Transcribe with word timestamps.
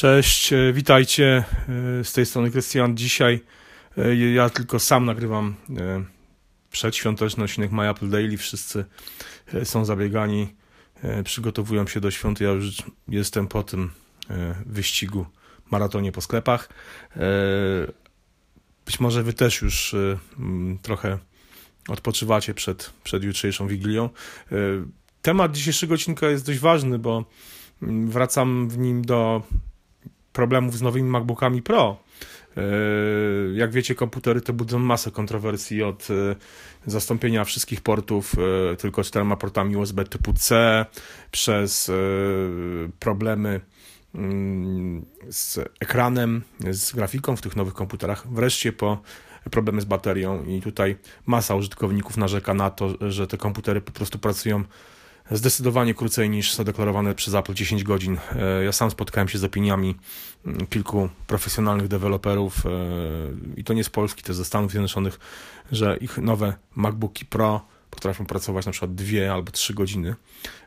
Cześć, 0.00 0.52
e, 0.52 0.72
witajcie. 0.72 1.44
E, 2.00 2.04
z 2.04 2.12
tej 2.12 2.26
strony 2.26 2.50
Krystian. 2.50 2.96
Dzisiaj 2.96 3.40
e, 3.98 4.16
ja 4.16 4.50
tylko 4.50 4.78
sam 4.78 5.04
nagrywam 5.04 5.54
przedświąteczny 6.70 7.44
odcinek 7.44 7.72
My 7.72 7.90
Apple 7.90 8.10
Daily. 8.10 8.36
Wszyscy 8.36 8.84
są 9.64 9.84
zabiegani, 9.84 10.54
przygotowują 11.24 11.86
się 11.86 12.00
do 12.00 12.10
świąt. 12.10 12.40
Ja 12.40 12.50
już 12.50 12.82
jestem 13.08 13.48
po 13.48 13.62
tym 13.62 13.90
wyścigu, 14.66 15.26
maratonie 15.70 16.12
po 16.12 16.20
sklepach. 16.20 16.68
Być 18.86 19.00
może 19.00 19.22
wy 19.22 19.32
też 19.32 19.62
już 19.62 19.94
trochę 20.82 21.18
odpoczywacie 21.88 22.54
przed, 22.54 22.92
przed 23.04 23.24
jutrzejszą 23.24 23.68
Wigilią. 23.68 24.08
Temat 25.22 25.52
dzisiejszego 25.52 25.94
odcinka 25.94 26.26
jest 26.26 26.46
dość 26.46 26.58
ważny, 26.58 26.98
bo 26.98 27.24
wracam 27.82 28.68
w 28.68 28.78
nim 28.78 29.04
do 29.04 29.42
problemów 30.40 30.76
z 30.76 30.82
nowymi 30.82 31.08
MacBookami 31.08 31.62
Pro. 31.62 31.96
E, 32.56 32.62
jak 33.54 33.72
wiecie, 33.72 33.94
komputery 33.94 34.40
te 34.40 34.52
budzą 34.52 34.78
masę 34.78 35.10
kontrowersji 35.10 35.82
od 35.82 36.08
e, 36.10 36.36
zastąpienia 36.86 37.44
wszystkich 37.44 37.80
portów 37.80 38.34
e, 38.72 38.76
tylko 38.76 39.02
czterema 39.02 39.36
portami 39.36 39.76
USB 39.76 40.04
typu 40.04 40.32
C, 40.32 40.86
przez 41.30 41.90
problemy 42.98 43.60
mm, 44.14 45.04
z 45.30 45.58
ekranem, 45.80 46.42
z 46.70 46.92
grafiką 46.92 47.36
w 47.36 47.40
tych 47.40 47.56
nowych 47.56 47.74
komputerach, 47.74 48.32
wreszcie 48.32 48.72
po 48.72 49.02
problemy 49.50 49.80
z 49.80 49.84
baterią 49.84 50.44
i 50.44 50.60
tutaj 50.60 50.96
masa 51.26 51.54
użytkowników 51.54 52.16
narzeka 52.16 52.54
na 52.54 52.70
to, 52.70 53.10
że 53.10 53.26
te 53.26 53.36
komputery 53.36 53.80
po 53.80 53.92
prostu 53.92 54.18
pracują 54.18 54.64
zdecydowanie 55.30 55.94
krócej 55.94 56.30
niż 56.30 56.54
zadeklarowane 56.54 57.14
przez 57.14 57.34
Apple 57.34 57.54
10 57.54 57.84
godzin. 57.84 58.18
E, 58.36 58.64
ja 58.64 58.72
sam 58.72 58.90
spotkałem 58.90 59.28
się 59.28 59.38
z 59.38 59.44
opiniami 59.44 59.94
mm, 60.46 60.66
kilku 60.66 61.08
profesjonalnych 61.26 61.88
deweloperów 61.88 62.66
e, 62.66 62.70
i 63.56 63.64
to 63.64 63.72
nie 63.72 63.84
z 63.84 63.90
Polski, 63.90 64.22
to 64.22 64.34
ze 64.34 64.44
Stanów 64.44 64.70
Zjednoczonych, 64.70 65.20
że 65.72 65.96
ich 65.96 66.18
nowe 66.18 66.54
MacBooki 66.76 67.24
Pro 67.24 67.66
potrafią 67.90 68.26
pracować 68.26 68.66
na 68.66 68.72
przykład 68.72 68.94
2 68.94 69.32
albo 69.32 69.52
3 69.52 69.74
godziny, 69.74 70.14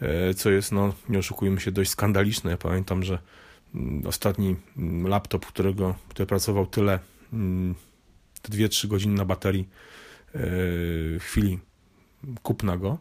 e, 0.00 0.34
co 0.34 0.50
jest, 0.50 0.72
no 0.72 0.92
nie 1.08 1.18
oszukujmy 1.18 1.60
się, 1.60 1.70
dość 1.70 1.90
skandaliczne. 1.90 2.50
Ja 2.50 2.56
pamiętam, 2.56 3.02
że 3.02 3.18
mm, 3.74 4.06
ostatni 4.06 4.56
mm, 4.76 5.08
laptop, 5.08 5.46
którego, 5.46 5.94
który 6.08 6.26
pracował 6.26 6.66
tyle, 6.66 6.98
te 8.42 8.52
2-3 8.52 8.86
godziny 8.86 9.14
na 9.14 9.24
baterii 9.24 9.68
chwili 11.20 11.58
kupna 12.42 12.76
go, 12.76 12.98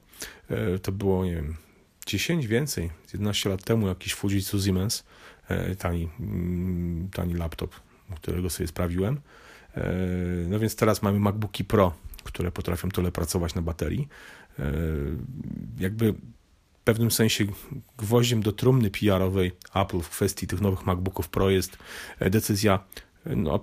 e, 0.49 0.79
to 0.79 0.91
było, 0.91 1.25
nie 1.25 1.35
wiem, 1.35 1.55
10 2.05 2.47
więcej, 2.47 2.91
11 3.13 3.49
lat 3.49 3.63
temu 3.63 3.87
jakiś 3.87 4.13
Fujitsu 4.13 4.61
Siemens, 4.61 5.03
e, 5.47 5.75
tani, 5.75 6.09
mm, 6.19 7.09
tani 7.13 7.33
laptop, 7.33 7.75
którego 8.15 8.49
sobie 8.49 8.67
sprawiłem. 8.67 9.21
E, 9.77 9.93
no 10.47 10.59
więc 10.59 10.75
teraz 10.75 11.01
mamy 11.01 11.19
MacBooki 11.19 11.63
Pro, 11.63 11.93
które 12.23 12.51
potrafią 12.51 12.89
tyle 12.89 13.11
pracować 13.11 13.55
na 13.55 13.61
baterii. 13.61 14.07
Jakby 15.79 16.13
w 16.13 16.83
pewnym 16.83 17.11
sensie 17.11 17.45
gwoździem 17.97 18.41
do 18.41 18.51
trumny 18.51 18.89
PR-owej 18.89 19.51
Apple 19.73 19.99
w 19.99 20.09
kwestii 20.09 20.47
tych 20.47 20.61
nowych 20.61 20.85
MacBooków 20.85 21.29
Pro 21.29 21.49
jest 21.49 21.77
decyzja 22.19 22.79
no, 23.25 23.61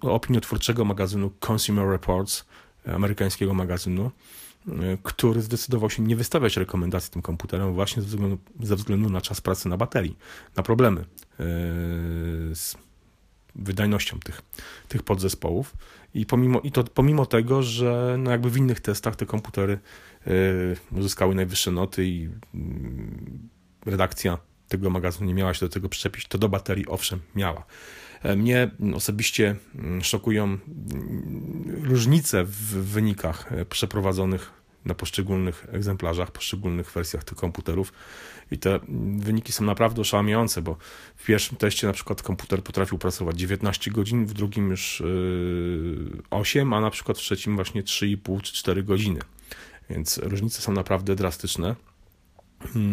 opiniotwórczego 0.00 0.84
magazynu 0.84 1.30
Consumer 1.48 1.88
Reports, 1.88 2.44
amerykańskiego 2.86 3.54
magazynu, 3.54 4.10
który 5.02 5.42
zdecydował 5.42 5.90
się 5.90 6.02
nie 6.02 6.16
wystawiać 6.16 6.56
rekomendacji 6.56 7.12
tym 7.12 7.22
komputerom 7.22 7.74
właśnie 7.74 8.02
ze 8.02 8.08
względu, 8.08 8.38
ze 8.60 8.76
względu 8.76 9.10
na 9.10 9.20
czas 9.20 9.40
pracy 9.40 9.68
na 9.68 9.76
baterii, 9.76 10.16
na 10.56 10.62
problemy 10.62 11.00
e, 11.00 11.04
z 12.54 12.76
wydajnością 13.54 14.18
tych, 14.20 14.42
tych 14.88 15.02
podzespołów. 15.02 15.76
I, 16.14 16.26
pomimo, 16.26 16.60
I 16.60 16.72
to 16.72 16.84
pomimo 16.84 17.26
tego, 17.26 17.62
że 17.62 18.16
no 18.18 18.30
jakby 18.30 18.50
w 18.50 18.56
innych 18.56 18.80
testach 18.80 19.16
te 19.16 19.26
komputery 19.26 19.78
e, 20.26 20.98
uzyskały 20.98 21.34
najwyższe 21.34 21.70
noty 21.70 22.06
i 22.06 22.28
mm, 22.54 23.48
redakcja 23.86 24.38
tego 24.68 24.90
magazynu 24.90 25.26
nie 25.26 25.34
miała 25.34 25.54
się 25.54 25.66
do 25.66 25.72
tego 25.72 25.88
przyczepić, 25.88 26.26
to 26.26 26.38
do 26.38 26.48
baterii 26.48 26.86
owszem 26.86 27.20
miała. 27.34 27.64
E, 28.22 28.36
mnie 28.36 28.70
osobiście 28.94 29.56
mm, 29.74 30.04
szokują 30.04 30.44
mm, 30.44 30.60
różnice 31.90 32.44
w 32.44 32.92
wynikach 32.92 33.52
e, 33.52 33.64
przeprowadzonych 33.64 34.60
na 34.84 34.94
poszczególnych 34.94 35.66
egzemplarzach, 35.72 36.30
poszczególnych 36.30 36.92
wersjach 36.92 37.24
tych 37.24 37.38
komputerów. 37.38 37.92
I 38.50 38.58
te 38.58 38.74
mm, 38.74 39.20
wyniki 39.20 39.52
są 39.52 39.64
naprawdę 39.64 40.00
oszałamiające, 40.00 40.62
bo 40.62 40.76
w 41.16 41.24
pierwszym 41.24 41.56
teście 41.56 41.86
na 41.86 41.92
przykład 41.92 42.22
komputer 42.22 42.62
potrafił 42.62 42.98
pracować 42.98 43.38
19 43.38 43.90
godzin, 43.90 44.26
w 44.26 44.32
drugim 44.32 44.70
już 44.70 45.02
8, 46.30 46.72
e, 46.72 46.76
a 46.76 46.80
na 46.80 46.90
przykład 46.90 47.18
w 47.18 47.20
trzecim 47.20 47.56
właśnie 47.56 47.82
3,5 47.82 48.40
czy 48.42 48.54
4 48.54 48.82
godziny. 48.82 49.20
Więc 49.90 50.18
różnice 50.18 50.62
są 50.62 50.72
naprawdę 50.72 51.16
drastyczne. 51.16 51.76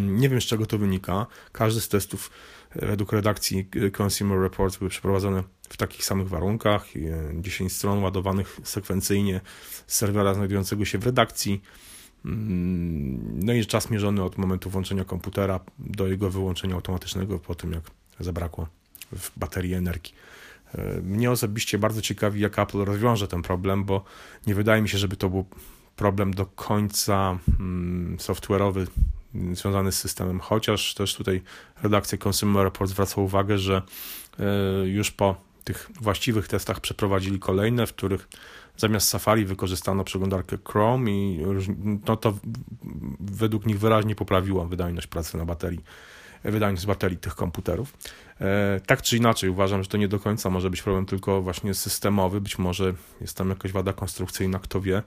Nie 0.08 0.30
wiem 0.30 0.42
z 0.42 0.46
czego 0.46 0.66
to 0.66 0.78
wynika. 0.78 1.26
Każdy 1.52 1.82
z 1.82 1.90
testów 1.90 2.32
według 2.76 3.12
redakcji 3.12 3.70
Consumer 3.98 4.40
Reports 4.40 4.78
były 4.78 4.90
przeprowadzone 4.90 5.44
w 5.70 5.78
takich 5.78 6.06
samych 6.06 6.30
warunkach, 6.30 6.86
10 7.34 7.74
stron 7.74 8.04
ładowanych 8.04 8.60
sekwencyjnie 8.64 9.42
z 9.88 9.96
serwera 9.96 10.34
znajdującego 10.34 10.86
się 10.86 10.98
w 10.98 11.06
redakcji. 11.06 11.62
Mm, 12.26 13.46
no 13.46 13.54
i 13.54 13.66
czas 13.66 13.90
mierzony 13.90 14.24
od 14.24 14.38
momentu 14.38 14.70
włączenia 14.70 15.06
komputera 15.06 15.60
do 15.80 16.08
jego 16.08 16.30
wyłączenia 16.30 16.76
automatycznego 16.76 17.40
po 17.40 17.56
tym, 17.56 17.72
jak 17.72 17.84
zabrakło 18.20 18.68
w 19.12 19.40
baterii 19.40 19.74
energii. 19.74 20.14
E, 20.76 21.02
mnie 21.02 21.32
osobiście 21.32 21.78
bardzo 21.78 22.02
ciekawi, 22.02 22.42
jak 22.42 22.60
Apple 22.60 22.78
rozwiąże 22.78 23.28
ten 23.28 23.42
problem, 23.42 23.84
bo 23.84 24.04
nie 24.48 24.56
wydaje 24.56 24.82
mi 24.82 24.90
się, 24.90 24.98
żeby 24.98 25.16
to 25.18 25.30
był 25.30 25.46
problem 25.96 26.34
do 26.34 26.46
końca 26.46 27.40
mm, 27.60 28.18
software'owy 28.18 28.88
związany 29.54 29.92
z 29.92 29.98
systemem, 29.98 30.40
chociaż 30.40 30.94
też 30.94 31.16
tutaj 31.16 31.42
redakcja 31.84 32.18
Consumer 32.26 32.64
Report 32.64 32.92
zwraca 32.92 33.22
uwagę, 33.22 33.58
że 33.58 33.82
e, 34.40 34.88
już 34.88 35.12
po 35.12 35.47
tych 35.68 35.90
właściwych 36.02 36.48
testach 36.48 36.80
przeprowadzili 36.80 37.40
kolejne, 37.40 37.88
w 37.88 37.94
których 37.94 38.28
zamiast 38.78 39.10
Safari 39.10 39.46
wykorzystano 39.46 40.04
przeglądarkę 40.04 40.58
Chrome 40.70 41.12
i 41.12 41.40
no 42.08 42.18
to 42.18 42.38
według 43.20 43.66
nich 43.66 43.80
wyraźnie 43.80 44.16
poprawiło 44.16 44.66
wydajność 44.66 45.08
pracy 45.08 45.38
na 45.38 45.46
baterii, 45.46 45.84
wydajność 46.44 46.86
baterii 46.86 47.18
tych 47.18 47.36
komputerów. 47.36 47.94
E, 48.42 48.82
tak 48.86 49.02
czy 49.02 49.18
inaczej 49.18 49.50
uważam, 49.50 49.84
że 49.84 49.90
to 49.90 49.98
nie 49.98 50.08
do 50.08 50.20
końca 50.20 50.50
może 50.50 50.70
być 50.70 50.82
problem 50.82 51.06
tylko 51.06 51.42
właśnie 51.42 51.74
systemowy, 51.74 52.42
być 52.42 52.58
może 52.58 52.94
jest 53.22 53.38
tam 53.38 53.50
jakaś 53.50 53.72
wada 53.72 53.94
konstrukcyjna, 53.94 54.60
kto 54.60 54.82
wie. 54.82 54.98
E, 54.98 55.04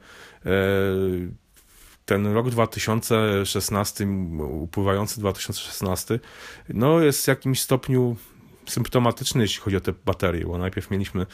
ten 2.04 2.26
rok 2.26 2.50
2016, 2.50 4.06
upływający 4.40 5.20
2016, 5.20 6.20
no 6.68 7.00
jest 7.00 7.24
w 7.24 7.28
jakimś 7.28 7.60
stopniu 7.60 8.16
symptomatyczny, 8.70 9.42
jeśli 9.42 9.62
chodzi 9.62 9.76
o 9.76 9.80
te 9.80 9.92
baterie, 10.06 10.44
bo 10.44 10.58
najpierw 10.58 10.90
mieliśmy 10.90 11.26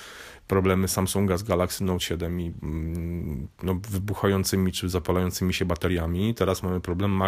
problemy 0.47 0.89
Samsunga 0.89 1.37
z 1.37 1.43
Galaxy 1.43 1.85
Note 1.85 2.01
7 2.01 2.41
i 2.41 2.53
mm, 2.63 3.49
no, 3.63 3.75
wybuchającymi 3.91 4.73
czy 4.73 4.89
zapalającymi 4.89 5.55
się 5.55 5.65
bateriami. 5.65 6.35
Teraz 6.35 6.63
mamy 6.63 6.81
problem 6.81 7.23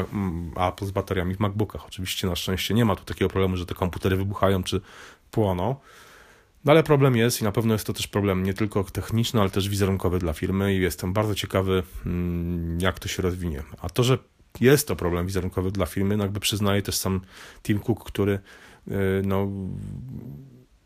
Apple 0.57 0.87
z 0.87 0.91
bateriami 0.91 1.35
w 1.35 1.41
MacBookach. 1.41 1.87
Oczywiście 1.87 2.27
na 2.27 2.37
szczęście 2.37 2.75
nie 2.75 2.85
ma 2.85 2.97
tu 2.97 3.05
takiego 3.05 3.29
problemu, 3.29 3.57
że 3.57 3.67
te 3.67 3.75
komputery 3.75 4.17
wybuchają 4.17 4.63
czy 4.63 4.81
płoną. 5.31 5.77
No 6.65 6.73
ale 6.73 6.83
problem 6.83 7.17
jest 7.17 7.41
i 7.41 7.45
na 7.45 7.53
pewno 7.53 7.75
jest 7.75 7.87
to 7.87 7.93
też 7.93 8.07
problem 8.07 8.43
nie 8.43 8.55
tylko 8.55 8.85
techniczny, 8.85 9.41
ale 9.41 9.51
też 9.51 9.69
wizerunkowy 9.69 10.19
dla 10.19 10.33
firmy 10.33 10.75
i 10.75 10.81
jestem 10.81 11.13
bardzo 11.13 11.35
ciekawy, 11.35 11.83
mm, 12.07 12.81
jak 12.81 12.99
to 12.99 13.09
się 13.09 13.23
rozwinie. 13.23 13.63
A 13.81 13.89
to, 13.89 14.03
że 14.03 14.19
jest 14.61 14.89
to 14.89 14.97
problem 14.97 15.27
wizerunkowy 15.27 15.71
dla 15.71 15.87
firmy, 15.87 16.17
no 16.17 16.25
jakby 16.25 16.41
przyznaje 16.41 16.83
też 16.83 16.97
sam 16.97 17.21
Tim 17.63 17.79
Cook, 17.79 18.05
który 18.05 18.39
no, 19.25 19.49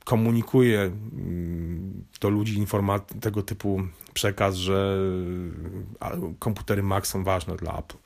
komunikuje 0.05 0.81
mm, 0.81 2.05
do 2.21 2.31
ludzi 2.31 2.67
tego 3.21 3.43
typu 3.43 3.83
przekaz, 4.15 4.55
że 4.55 4.99
komputery 6.39 6.83
Mac 6.83 7.07
są 7.07 7.25
ważne 7.25 7.57
dla 7.57 7.79
Apple. 7.79 7.97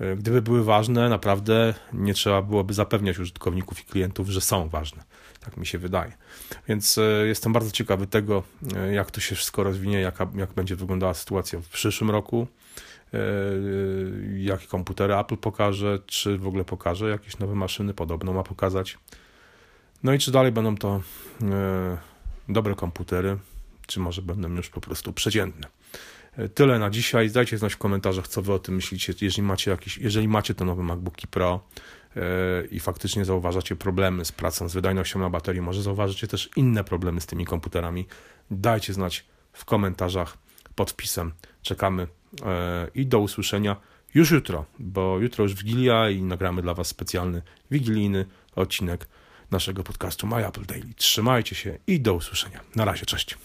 Y, 0.00 0.16
gdyby 0.16 0.42
były 0.42 0.64
ważne, 0.64 1.08
naprawdę 1.08 1.74
nie 1.92 2.14
trzeba 2.14 2.42
byłoby 2.42 2.74
zapewniać 2.74 3.18
użytkowników 3.18 3.80
i 3.80 3.84
klientów, 3.84 4.28
że 4.28 4.40
są 4.40 4.68
ważne. 4.68 5.02
Tak 5.40 5.56
mi 5.56 5.66
się 5.66 5.78
wydaje. 5.78 6.12
Więc 6.68 6.98
e, 6.98 7.26
jestem 7.26 7.52
bardzo 7.52 7.70
ciekawy 7.70 8.06
tego, 8.06 8.42
jak 8.92 9.10
to 9.10 9.20
się 9.20 9.34
wszystko 9.34 9.62
rozwinie, 9.62 10.00
jak, 10.00 10.18
jak 10.34 10.52
będzie 10.52 10.76
wyglądała 10.76 11.14
sytuacja 11.14 11.60
w 11.60 11.68
przyszłym 11.68 12.10
roku, 12.10 12.46
jakie 14.36 14.66
komputery 14.66 15.14
Apple 15.14 15.36
pokaże, 15.36 15.98
czy 16.06 16.38
w 16.38 16.46
ogóle 16.46 16.64
pokaże 16.64 17.10
jakieś 17.10 17.38
nowe 17.38 17.54
maszyny, 17.54 17.94
podobno 17.94 18.32
ma 18.32 18.42
pokazać. 18.42 18.98
No 20.02 20.12
i 20.14 20.18
czy 20.18 20.30
dalej 20.32 20.52
będą 20.52 20.76
to 20.76 21.00
dobre 22.48 22.74
komputery, 22.74 23.38
czy 23.86 24.00
może 24.00 24.22
będą 24.22 24.54
już 24.54 24.68
po 24.68 24.80
prostu 24.80 25.12
przeciętne. 25.12 25.68
Tyle 26.54 26.78
na 26.78 26.90
dzisiaj. 26.90 27.30
Dajcie 27.30 27.58
znać 27.58 27.74
w 27.74 27.78
komentarzach, 27.78 28.28
co 28.28 28.42
wy 28.42 28.52
o 28.52 28.58
tym 28.58 28.74
myślicie. 28.74 29.14
Jeżeli 29.20 29.42
macie, 29.42 29.70
jakieś, 29.70 29.98
jeżeli 29.98 30.28
macie 30.28 30.54
te 30.54 30.64
nowe 30.64 30.82
MacBooki 30.82 31.26
Pro, 31.26 31.60
i 32.70 32.80
faktycznie 32.80 33.24
zauważacie 33.24 33.76
problemy 33.76 34.24
z 34.24 34.32
pracą, 34.32 34.68
z 34.68 34.74
wydajnością 34.74 35.20
na 35.20 35.30
baterii, 35.30 35.62
może 35.62 35.82
zauważycie 35.82 36.26
też 36.26 36.50
inne 36.56 36.84
problemy 36.84 37.20
z 37.20 37.26
tymi 37.26 37.44
komputerami, 37.44 38.06
dajcie 38.50 38.92
znać 38.92 39.26
w 39.52 39.64
komentarzach 39.64 40.38
pod 40.80 40.90
wpisem. 40.90 41.32
Czekamy 41.62 42.06
i 42.94 43.06
do 43.06 43.18
usłyszenia 43.18 43.76
już 44.14 44.30
jutro, 44.30 44.64
bo 44.78 45.18
jutro 45.18 45.42
już 45.42 45.54
Wigilia 45.54 46.10
i 46.10 46.22
nagramy 46.22 46.62
dla 46.62 46.74
Was 46.74 46.88
specjalny 46.88 47.42
wigilijny 47.70 48.26
odcinek 48.56 49.08
naszego 49.50 49.82
podcastu 49.82 50.26
My 50.26 50.46
Apple 50.46 50.66
Daily. 50.66 50.94
Trzymajcie 50.96 51.54
się 51.54 51.78
i 51.86 52.00
do 52.00 52.14
usłyszenia. 52.14 52.60
Na 52.76 52.84
razie, 52.84 53.06
cześć. 53.06 53.38